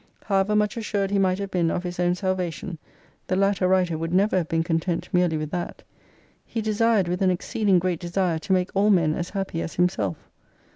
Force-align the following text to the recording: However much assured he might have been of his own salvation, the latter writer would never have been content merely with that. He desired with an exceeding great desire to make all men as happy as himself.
However 0.23 0.55
much 0.55 0.77
assured 0.77 1.11
he 1.11 1.19
might 1.19 1.37
have 1.37 1.51
been 1.51 1.69
of 1.69 1.83
his 1.83 1.99
own 1.99 2.15
salvation, 2.15 2.79
the 3.27 3.35
latter 3.35 3.67
writer 3.67 3.99
would 3.99 4.11
never 4.11 4.37
have 4.37 4.47
been 4.49 4.63
content 4.63 5.07
merely 5.13 5.37
with 5.37 5.51
that. 5.51 5.83
He 6.43 6.59
desired 6.59 7.07
with 7.07 7.21
an 7.21 7.29
exceeding 7.29 7.77
great 7.77 7.99
desire 7.99 8.39
to 8.39 8.51
make 8.51 8.71
all 8.73 8.89
men 8.89 9.13
as 9.13 9.29
happy 9.29 9.61
as 9.61 9.75
himself. 9.75 10.17